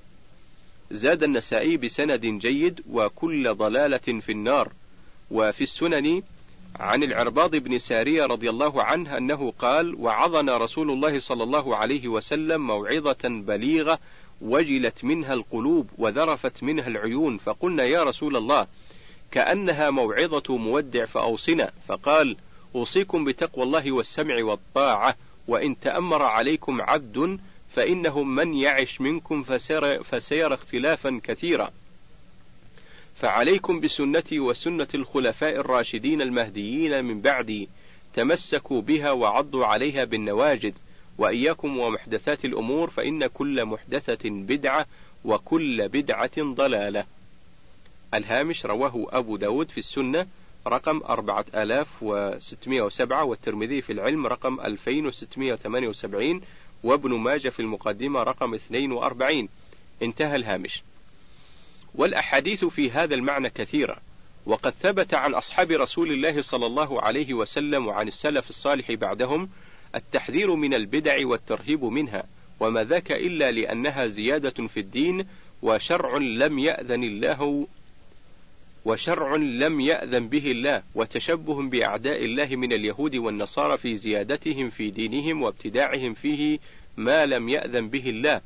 [0.91, 4.73] زاد النسائي بسند جيد وكل ضلالة في النار.
[5.31, 6.23] وفي السنن
[6.81, 12.09] عن العرباض بن سارية رضي الله عنه أنه قال وعظنا رسول الله صلى الله عليه
[12.09, 13.99] وسلم موعظة بليغة
[14.41, 18.67] وجلت منها القلوب وذرفت منها العيون فقلنا يا رسول الله
[19.35, 21.71] كأنها موعظة مودع فأوصنا.
[21.89, 22.37] فقال
[22.75, 25.17] أوصيكم بتقوى الله والسمع والطاعة.
[25.49, 27.39] وإن تأمر عليكم عبد
[27.75, 31.71] فإنه من يعش منكم فسير, فسير اختلافا كثيرا.
[33.15, 37.69] فعليكم بسنتي وسنة الخلفاء الراشدين المهديين من بعدي.
[38.15, 40.75] تمسكوا بها وعضوا عليها بالنواجد
[41.19, 44.87] وإياكم ومحدثات الأمور فإن كل محدثة بدعة
[45.25, 47.05] وكل بدعة ضلالة.
[48.15, 50.27] الهامش رواه أبو داود في السنة
[50.67, 56.41] رقم 4607 والترمذي في العلم رقم 2678
[56.83, 59.49] وابن ماجه في المقدمة رقم 42
[60.03, 60.83] انتهى الهامش.
[61.95, 63.97] والأحاديث في هذا المعنى كثيرة
[64.47, 69.49] وقد ثبت عن أصحاب رسول الله صلى الله عليه وسلم وعن السلف الصالح بعدهم
[69.95, 72.25] التحذير من البدع والترهيب منها
[72.61, 75.27] وما ذاك إلا لأنها زيادة في الدين
[75.63, 77.67] وشرع لم يأذن الله
[78.85, 85.43] وشرع لم يأذن به الله وتشبه بأعداء الله من اليهود والنصارى في زيادتهم في دينهم
[85.43, 86.59] وابتداعهم فيه
[86.97, 88.41] ما لم يأذن به الله.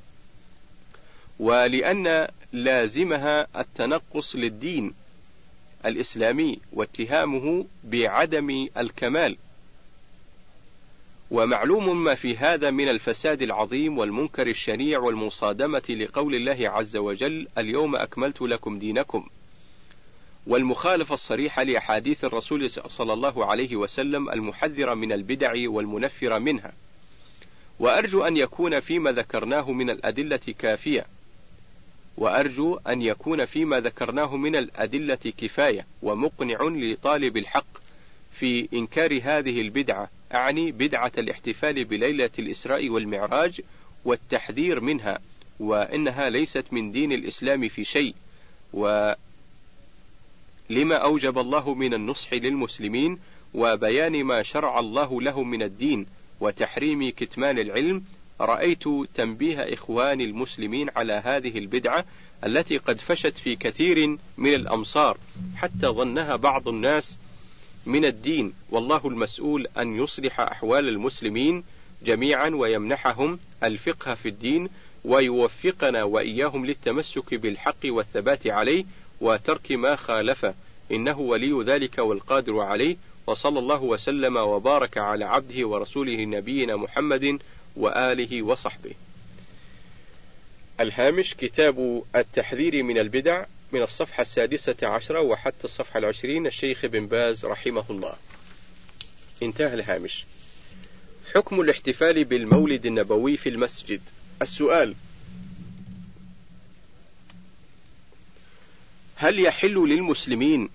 [1.38, 4.94] ولأن لازمها التنقص للدين
[5.87, 9.37] الإسلامي واتهامه بعدم الكمال.
[11.31, 17.96] ومعلوم ما في هذا من الفساد العظيم والمنكر الشنيع والمصادمة لقول الله عز وجل اليوم
[17.96, 19.29] أكملت لكم دينكم.
[20.49, 26.73] والمخالفة الصريحة لأحاديث الرسول صلى الله عليه وسلم المحذرة من البدع والمنفرة منها.
[27.79, 31.07] وأرجو أن يكون فيما ذكرناه من الأدلة كافية.
[32.17, 37.79] وأرجو أن يكون فيما ذكرناه من الأدلة كفاية ومقنع لطالب الحق
[38.33, 43.61] في إنكار هذه البدعة أعني بدعة الاحتفال بليلة الإسراء والمعراج
[44.05, 45.19] والتحذير منها
[45.61, 48.15] وإنها ليست من دين الإسلام في شيء.
[50.71, 53.19] ولما أوجب الله من النصح للمسلمين
[53.55, 56.07] وبيان ما شرع الله لهم من الدين
[56.41, 58.05] وتحريم كتمان العلم
[58.41, 62.05] رأيت تنبيه إخواني المسلمين على هذه البدعة
[62.47, 65.19] التي قد فشت في كثير من الأمصار
[65.57, 67.19] حتى ظنها بعض الناس
[67.87, 68.53] من الدين.
[68.71, 71.65] والله المسؤول أن يصلح أحوال المسلمين
[72.05, 74.69] جميعا ويمنحهم الفقه في الدين
[75.05, 78.85] ويوفقنا وإياهم للتمسك بالحق والثبات عليه
[79.21, 80.55] وترك ما خالفه
[80.93, 87.39] إنه ولي ذلك والقادر عليه وصلى الله وسلم وبارك على عبده ورسوله نبينا محمد
[87.77, 88.95] وآله وصحبه.
[90.81, 97.45] الهامش كتاب التحذير من البدع من الصفحة السادسة عشرة وحتى الصفحة العشرين الشيخ بن باز
[97.45, 98.15] رحمه الله.
[99.43, 100.25] انتهى الهامش.
[101.35, 104.01] حكم الاحتفال بالمولد النبوي في المسجد.
[104.43, 104.95] السؤال:
[109.21, 110.69] هل يحل للمسلمين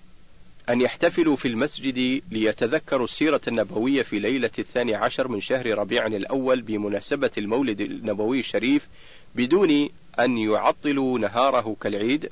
[0.68, 6.62] أن يحتفلوا في المسجد ليتذكروا السيرة النبوية في ليلة الثاني عشر من شهر ربيع الأول
[6.62, 8.88] بمناسبة المولد النبوي الشريف
[9.34, 12.30] بدون أن يعطلوا نهاره كالعيد؟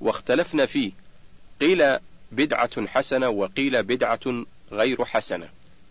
[0.00, 0.92] واختلفنا فيه.
[1.60, 1.98] قيل
[2.32, 5.48] بدعة حسنة وقيل بدعة غير حسنة.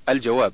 [0.10, 0.54] الجواب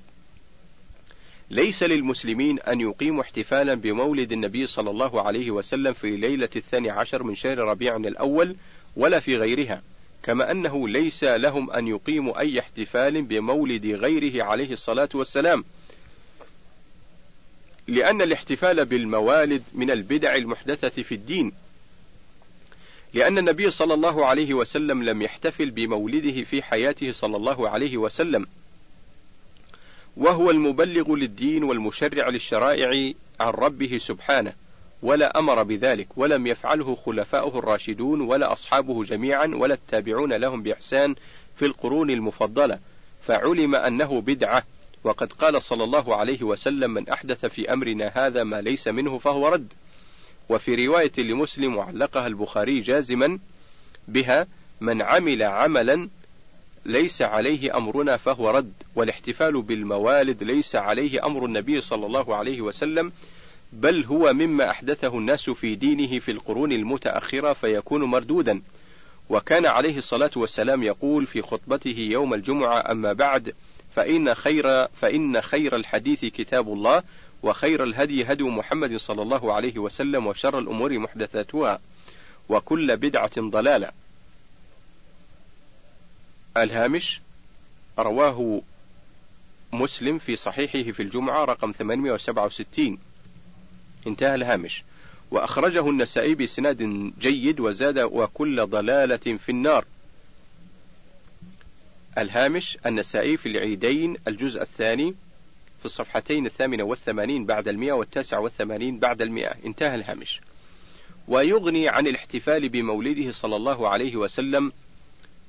[1.53, 7.23] ليس للمسلمين أن يقيموا احتفالا بمولد النبي صلى الله عليه وسلم في ليلة الثاني عشر
[7.23, 8.55] من شهر ربيع الأول
[8.95, 9.81] ولا في غيرها
[10.23, 15.63] كما أنه ليس لهم أن يقيموا أي احتفال بمولد غيره عليه الصلاة والسلام
[17.87, 21.51] لأن الاحتفال بالموالد من البدع المحدثة في الدين
[23.13, 28.47] لأن النبي صلى الله عليه وسلم لم يحتفل بمولده في حياته صلى الله عليه وسلم.
[30.17, 34.53] وهو المبلغ للدين والمشرع للشرائع عن ربه سبحانه
[35.03, 41.15] ولا أمر بذلك ولم يفعله خلفاؤه الراشدون ولا أصحابه جميعا ولا التابعون لهم بإحسان
[41.55, 42.79] في القرون المفضلة.
[43.27, 44.63] فعلم أنه بدعة.
[45.03, 49.47] وقد قال صلى الله عليه وسلم من أحدث في أمرنا هذا ما ليس منه فهو
[49.47, 49.73] رد.
[50.49, 53.39] وفي رواية لمسلم وعلقها البخاري جازما
[54.07, 54.47] بها
[54.81, 56.09] من عمل عملا
[56.85, 63.11] ليس عليه أمرنا فهو رد والاحتفال بالموالد ليس عليه أمر النبي صلى الله عليه وسلم
[63.73, 68.61] بل هو مما أحدثه الناس في دينه في القرون المتأخرة فيكون مردودا
[69.29, 73.55] وكان عليه الصلاة والسلام يقول في خطبته يوم الجمعة أما بعد
[73.95, 77.03] فإن خير فإن خير الحديث كتاب الله
[77.43, 81.79] وخير الهدي هدي محمد صلى الله عليه وسلم وشر الأمور محدثاتها
[82.49, 83.91] وكل بدعة ضلالة.
[86.57, 87.21] الهامش
[87.99, 88.61] رواه
[89.73, 92.97] مسلم في صحيحه في الجمعة رقم 867
[94.07, 94.83] انتهى الهامش.
[95.31, 99.85] وأخرجه النسائي بإسناد جيد وزاد وكل ضلالة في النار.
[102.17, 105.15] الهامش النسائي في العيدين الجزء الثاني
[105.79, 109.55] في الصفحتين الثامنة والثمانين بعد المئة والتاسعة والثمانين بعد المئة.
[109.65, 110.41] انتهى الهامش.
[111.27, 114.71] ويغني عن الاحتفال بمولده صلى الله عليه وسلم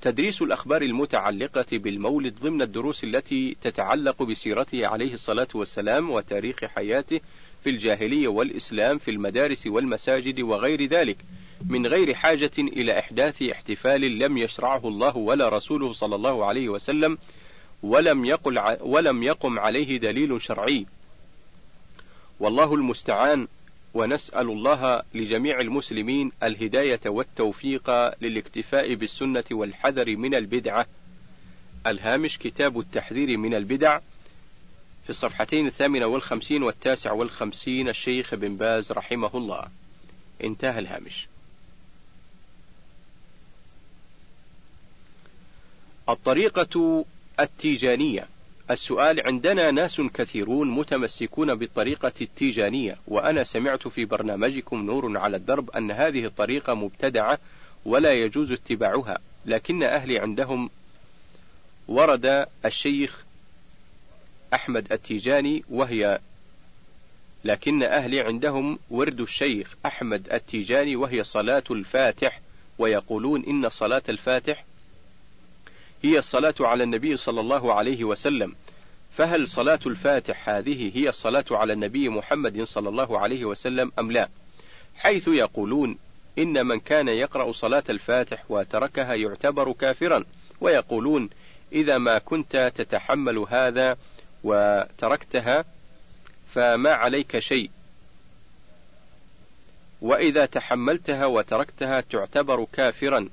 [0.05, 7.21] تدريس الأخبار المتعلقة بالمولد ضمن الدروس التي تتعلق بسيرته عليه الصلاة والسلام وتاريخ حياته
[7.63, 11.17] في الجاهلية والإسلام في المدارس والمساجد وغير ذلك
[11.69, 17.19] من غير حاجة إلى إحداث احتفال لم يشرعه الله ولا رسوله صلى الله عليه وسلم
[17.83, 20.87] ولم يقل ولم يقم عليه دليل شرعي.
[22.41, 23.49] والله المستعان
[23.95, 27.91] ونسأل الله لجميع المسلمين الهداية والتوفيق
[28.23, 30.87] للاكتفاء بالسنة والحذر من البدعة.
[31.87, 33.99] الهامش كتاب التحذير من البدع
[35.05, 39.69] في الصفحتين الثامنة والخمسين والتاسع والخمسين الشيخ بن باز رحمه الله.
[40.45, 41.27] انتهى الهامش.
[46.09, 47.05] الطريقة
[47.41, 48.29] التيجانية
[48.71, 55.91] السؤال عندنا ناس كثيرون متمسكون بالطريقة التيجانية وأنا سمعت في برنامجكم نور على الدرب أن
[55.91, 57.39] هذه الطريقة مبتدعة
[57.85, 60.71] ولا يجوز اتباعها لكن أهلي عندهم
[61.89, 63.25] ورد الشيخ
[64.55, 66.21] أحمد التيجاني وهي
[67.45, 72.41] لكن أهلي عندهم ورد الشيخ أحمد التيجاني وهي صلاة الفاتح
[72.79, 74.65] ويقولون إن صلاة الفاتح
[76.05, 78.55] هي الصلاة على النبي صلى الله عليه وسلم.
[79.13, 84.29] فهل صلاة الفاتح هذه هي الصلاة على النبي محمد صلى الله عليه وسلم أم لا؟
[84.97, 85.99] حيث يقولون
[86.39, 90.25] إن من كان يقرأ صلاة الفاتح وتركها يعتبر كافرا.
[90.61, 91.31] ويقولون
[91.73, 93.97] إذا ما كنت تتحمل هذا
[94.45, 95.65] وتركتها
[96.55, 97.71] فما عليك شيء.
[100.01, 103.29] وإذا تحملتها وتركتها تعتبر كافرا.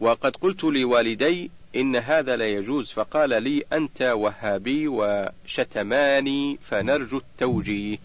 [0.00, 7.98] وقد قلت لوالدي إن هذا لا يجوز فقال لي أنت وهابي وشتماني فنرجو التوجيه.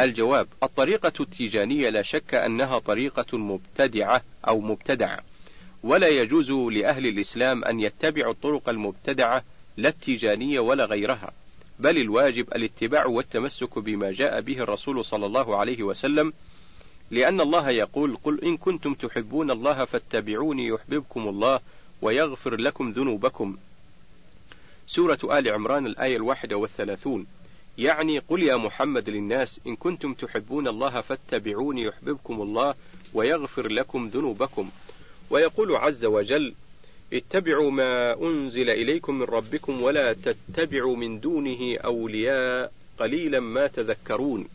[0.00, 5.20] الجواب الطريقة التيجانية لا شك أنها طريقة مبتدعة أو مبتدعة
[5.82, 9.44] ولا يجوز لأهل الإسلام أن يتبعوا الطرق المبتدعة
[9.76, 11.32] لا التيجانية ولا غيرها
[11.78, 16.32] بل الواجب الاتباع والتمسك بما جاء به الرسول صلى الله عليه وسلم
[17.10, 21.60] لأن الله يقول قل إن كنتم تحبون الله فاتبعوني يحببكم الله
[22.02, 23.56] ويغفر لكم ذنوبكم.
[24.86, 27.26] سورة آل عمران الآية الواحدة والثلاثون.
[27.78, 32.74] يعني قل يا محمد للناس إن كنتم تحبون الله فاتبعوني يحببكم الله
[33.14, 34.70] ويغفر لكم ذنوبكم.
[35.30, 36.54] ويقول عز وجل
[37.12, 44.48] اتبعوا ما أنزل إليكم من ربكم ولا تتبعوا من دونه أولياء قليلا ما تذكرون.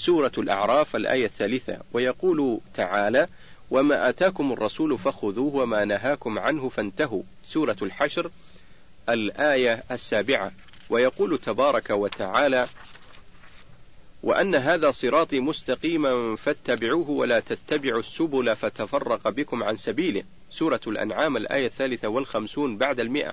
[0.00, 3.26] سورة الأعراف الآية الثالثة ويقول تعالى
[3.70, 7.22] وما آتاكم الرسول فخذوه وما نهاكم عنه فانتهوا.
[7.46, 8.30] سورة الحشر
[9.08, 10.52] الآية السابعة
[10.90, 12.68] ويقول تبارك وتعالى
[14.22, 20.22] وأن هذا صراطي مستقيما فاتبعوه ولا تتبعوا السبل فتفرق بكم عن سبيله.
[20.50, 23.32] سورة الأنعام الآية الثالثة والخمسون بعد المئة.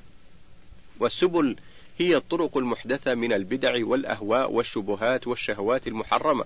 [0.99, 1.55] والسبل
[1.99, 6.45] هي الطرق المحدثة من البدع والأهواء والشبهات والشهوات المحرمة.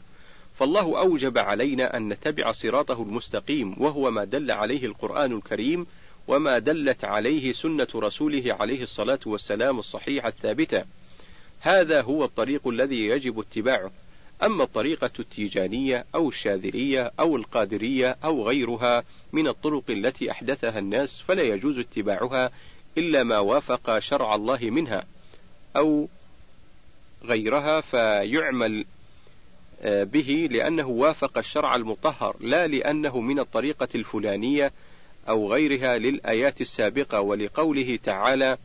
[0.59, 5.85] فالله أوجب علينا أن نتبع صراطه المستقيم وهو ما دل عليه القرآن الكريم
[6.27, 10.83] وما دلت عليه سنة رسوله عليه الصلاة والسلام الصحيحة الثابتة.
[11.59, 13.91] هذا هو الطريق الذي يجب اتباعه.
[14.43, 21.43] أما الطريقة التيجانية أو الشاذلية أو القادرية أو غيرها من الطرق التي أحدثها الناس فلا
[21.43, 22.51] يجوز اتباعها
[22.97, 25.03] إلا ما وافق شرع الله منها
[25.75, 26.07] أو
[27.23, 28.85] غيرها فيعمل
[29.85, 34.71] به لأنه وافق الشرع المطهر لا لأنه من الطريقة الفلانية
[35.29, 38.57] أو غيرها للآيات السابقة ولقوله تعالى: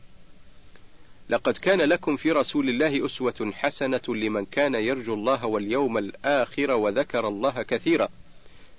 [1.29, 7.27] لقد كان لكم في رسول الله أسوة حسنة لمن كان يرجو الله واليوم الآخر وذكر
[7.27, 8.09] الله كثيرا.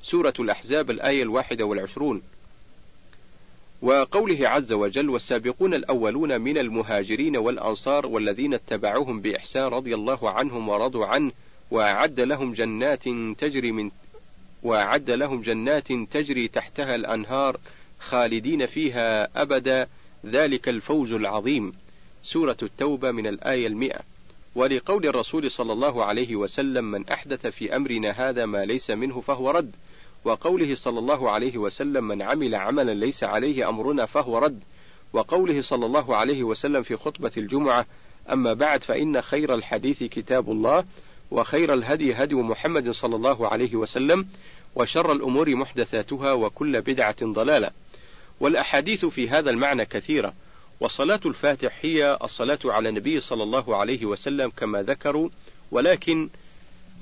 [0.03, 2.23] سورة الأحزاب الآية الواحدة والعشرون.
[3.83, 11.07] وقوله عز وجل والسابقون الأولون من المهاجرين والأنصار والذين اتبعوهم بإحسان رضي الله عنهم ورضوا
[11.07, 11.33] عنه
[11.71, 13.05] وأعد لهم جنات
[13.39, 13.91] تجري من
[14.63, 17.57] وأعد لهم جنات تجري تحتها الأنهار
[17.99, 19.87] خالدين فيها أبدا.
[20.27, 21.73] ذلك الفوز العظيم.
[22.23, 24.01] سورة التوبة من الآية المئة.
[24.55, 29.51] ولقول الرسول صلى الله عليه وسلم من أحدث في أمرنا هذا ما ليس منه فهو
[29.51, 29.71] رد.
[30.25, 34.61] وقوله صلى الله عليه وسلم من عمل عملا ليس عليه أمرنا فهو رد.
[35.13, 37.87] وقوله صلى الله عليه وسلم في خطبة الجمعة
[38.33, 40.85] أما بعد فإن خير الحديث كتاب الله.
[41.31, 44.29] وخير الهدي هدي محمد صلى الله عليه وسلم
[44.75, 47.71] وشر الأمور محدثاتها وكل بدعة ضلالة.
[48.41, 50.35] والأحاديث في هذا المعنى كثيرة
[50.81, 55.29] وصلاة الفاتح هي الصلاة على النبي صلى الله عليه وسلم كما ذكروا
[55.71, 56.29] ولكن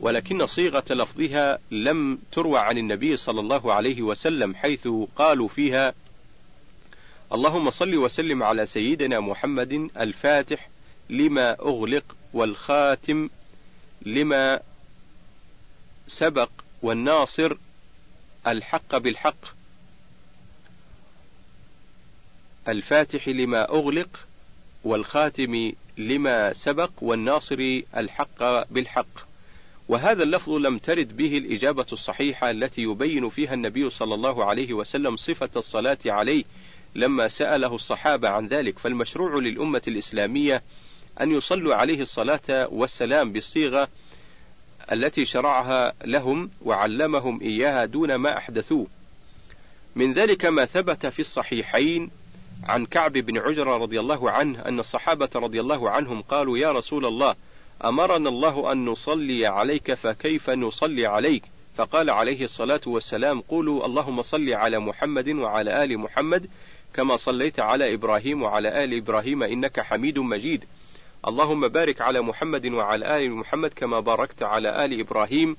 [0.01, 5.95] ولكن صيغة لفظها لم تروى عن النبي صلى الله عليه وسلم حيث قالوا فيها
[7.33, 10.69] اللهم صل وسلم على سيدنا محمد الفاتح
[11.11, 13.29] لما أغلق والخاتم
[14.03, 14.61] لما
[16.07, 16.51] سبق
[16.83, 17.57] والناصر
[18.47, 19.57] الحق بالحق
[22.69, 24.27] الفاتح لما أغلق
[24.85, 29.27] والخاتم لما سبق والناصر الحق بالحق.
[29.89, 35.17] وهذا اللفظ لم ترد به الإجابة الصحيحة التي يبين فيها النبي صلى الله عليه وسلم
[35.17, 36.45] صفة الصلاة عليه
[36.95, 38.79] لما سأله الصحابة عن ذلك.
[38.79, 40.63] فالمشروع للأمة الإسلامية
[41.21, 43.89] أن يصلوا عليه الصلاة والسلام بالصيغة
[44.93, 48.87] التي شرعها لهم وعلمهم إياها دون ما أحدثوه.
[49.97, 52.11] من ذلك ما ثبت في الصحيحين
[52.65, 57.07] عن كعب بن عجرة رضي الله عنه أن الصحابة رضي الله عنهم قالوا يا رسول
[57.07, 57.35] الله
[57.85, 61.43] أمرنا الله أن نصلي عليك فكيف نصلي عليك
[61.77, 66.51] فقال عليه الصلاة والسلام قولوا اللهم صل على محمد وعلى آل محمد
[66.95, 70.65] كما صليت على إبراهيم وعلى آل إبراهيم إنك حميد مجيد
[71.29, 75.57] اللهم بارك على محمد وعلى آل محمد كما باركت على آل إبراهيم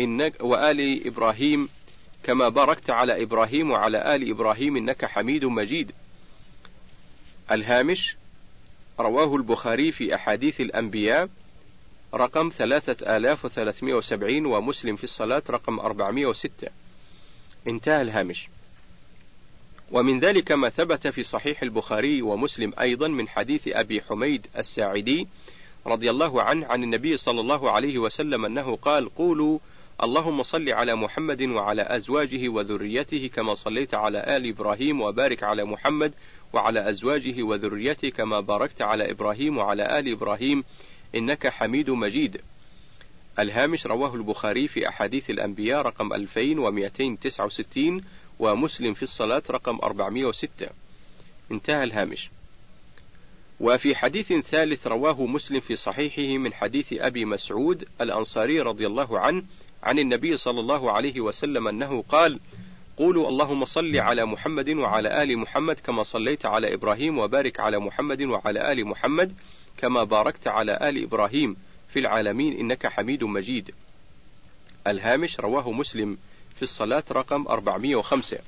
[0.00, 1.68] إنك وآل إبراهيم
[2.22, 5.92] كما باركت على إبراهيم وعلى آل إبراهيم إنك حميد مجيد.
[7.50, 8.16] الهامش
[9.00, 11.28] رواه البخاري في أحاديث الأنبياء
[12.14, 16.68] رقم 3370 ومسلم في الصلاة رقم 406
[17.66, 18.48] انتهى الهامش
[19.90, 25.28] ومن ذلك ما ثبت في صحيح البخاري ومسلم أيضا من حديث أبي حميد الساعدي
[25.86, 29.58] رضي الله عنه عن النبي صلى الله عليه وسلم أنه قال قولوا
[30.02, 36.12] اللهم صل على محمد وعلى أزواجه وذريته كما صليت على آل إبراهيم وبارك على محمد
[36.52, 40.64] وعلى أزواجه وذريته كما باركت على إبراهيم وعلى آل إبراهيم
[41.14, 42.40] إنك حميد مجيد.
[43.38, 48.00] الهامش رواه البخاري في أحاديث الأنبياء رقم 2269
[48.38, 50.68] ومسلم في الصلاة رقم 406
[51.52, 52.30] انتهى الهامش.
[53.60, 59.42] وفي حديث ثالث رواه مسلم في صحيحه من حديث أبي مسعود الأنصاري رضي الله عنه
[59.82, 62.40] عن النبي صلى الله عليه وسلم أنه قال
[62.96, 68.22] قولوا اللهم صل على محمد وعلى آل محمد كما صليت على إبراهيم وبارك على محمد
[68.22, 69.34] وعلى آل محمد
[69.76, 71.56] كما باركت على آل إبراهيم
[71.88, 73.74] في العالمين إنك حميد مجيد.
[74.86, 76.18] الهامش رواه مسلم
[76.56, 78.38] في الصلاة رقم 405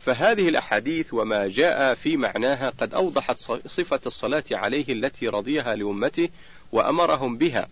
[0.00, 6.28] فهذه الأحاديث وما جاء في معناها قد أوضحت صفة الصلاة عليه التي رضيها لأمته
[6.72, 7.68] وأمرهم بها.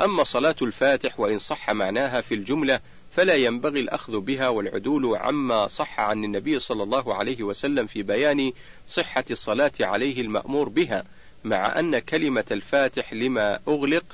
[0.00, 2.80] أما صلاة الفاتح وإن صح معناها في الجملة
[3.12, 8.52] فلا ينبغي الأخذ بها والعدول عما صح عن النبي صلى الله عليه وسلم في بيان
[8.88, 11.04] صحة الصلاة عليه المأمور بها
[11.44, 14.04] مع أن كلمة الفاتح لما أغلق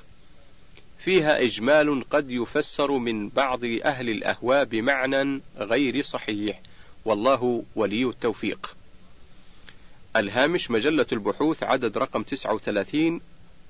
[1.05, 6.61] فيها إجمال قد يفسر من بعض أهل الأهواء بمعنى غير صحيح.
[7.05, 8.77] والله ولي التوفيق.
[10.17, 13.21] الهامش مجلة البحوث عدد رقم 39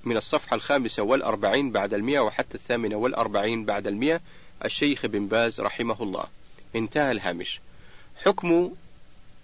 [0.04, 4.20] من الصفحة الخامسة والأربعين بعد المئة وحتى الثامنة والأربعين بعد المئة.
[4.64, 6.24] الشيخ بن باز رحمه الله.
[6.76, 7.60] انتهى الهامش.
[8.24, 8.72] حكم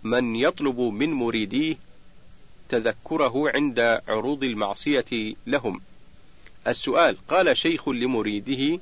[0.03, 1.76] من يطلب من مريديه
[2.68, 5.80] تذكره عند عروض المعصية لهم.
[6.66, 8.80] السؤال قال شيخ لمريده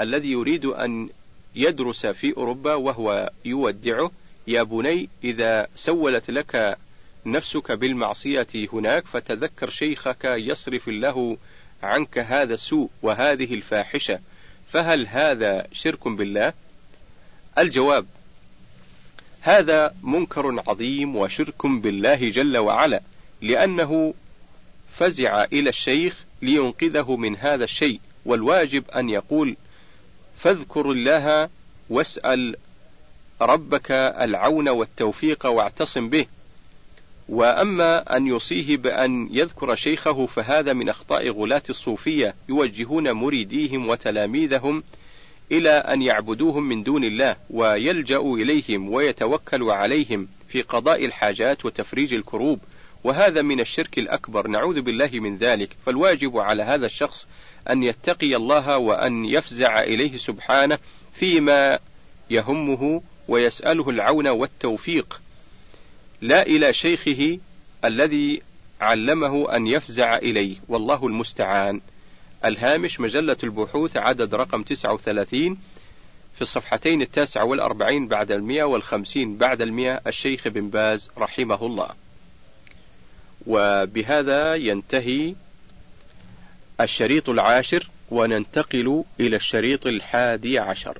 [0.00, 1.08] الذي يريد أن
[1.54, 4.10] يدرس في أوروبا وهو يودعه
[4.46, 6.78] يا بني إذا سولت لك
[7.26, 11.36] نفسك بالمعصية هناك فتذكر شيخك يصرف الله
[11.82, 14.20] عنك هذا السوء وهذه الفاحشة
[14.72, 16.52] فهل هذا شرك بالله؟
[17.58, 18.06] الجواب
[19.40, 23.02] هذا منكر عظيم وشرك بالله جل وعلا
[23.42, 24.14] لأنه
[24.98, 29.56] فزع إلى الشيخ لينقذه من هذا الشيء والواجب أن يقول
[30.38, 31.48] فاذكر الله
[31.90, 32.56] واسأل
[33.40, 33.90] ربك
[34.20, 36.26] العون والتوفيق واعتصم به.
[37.28, 44.82] وأما أن يوصيه بأن يذكر شيخه فهذا من أخطاء غلاة الصوفية يوجهون مريديهم وتلاميذهم
[45.52, 52.60] إلى أن يعبدوهم من دون الله ويلجأوا إليهم ويتوكلوا عليهم في قضاء الحاجات وتفريج الكروب.
[53.04, 54.48] وهذا من الشرك الأكبر.
[54.48, 55.76] نعوذ بالله من ذلك.
[55.86, 57.26] فالواجب على هذا الشخص
[57.70, 60.78] أن يتقي الله وأن يفزع إليه سبحانه
[61.14, 61.78] فيما
[62.30, 65.20] يهمه ويسأله العون والتوفيق.
[66.20, 67.38] لا إلى شيخه
[67.84, 68.42] الذي
[68.80, 70.56] علمه أن يفزع إليه.
[70.68, 71.80] والله المستعان.
[72.44, 75.58] الهامش مجلة البحوث عدد رقم 39
[76.34, 80.00] في الصفحتين التاسعة والأربعين بعد المئة والخمسين بعد المئة.
[80.06, 81.88] الشيخ بن باز رحمه الله.
[83.46, 85.34] وبهذا ينتهي
[86.80, 90.98] الشريط العاشر وننتقل إلى الشريط الحادي عشر.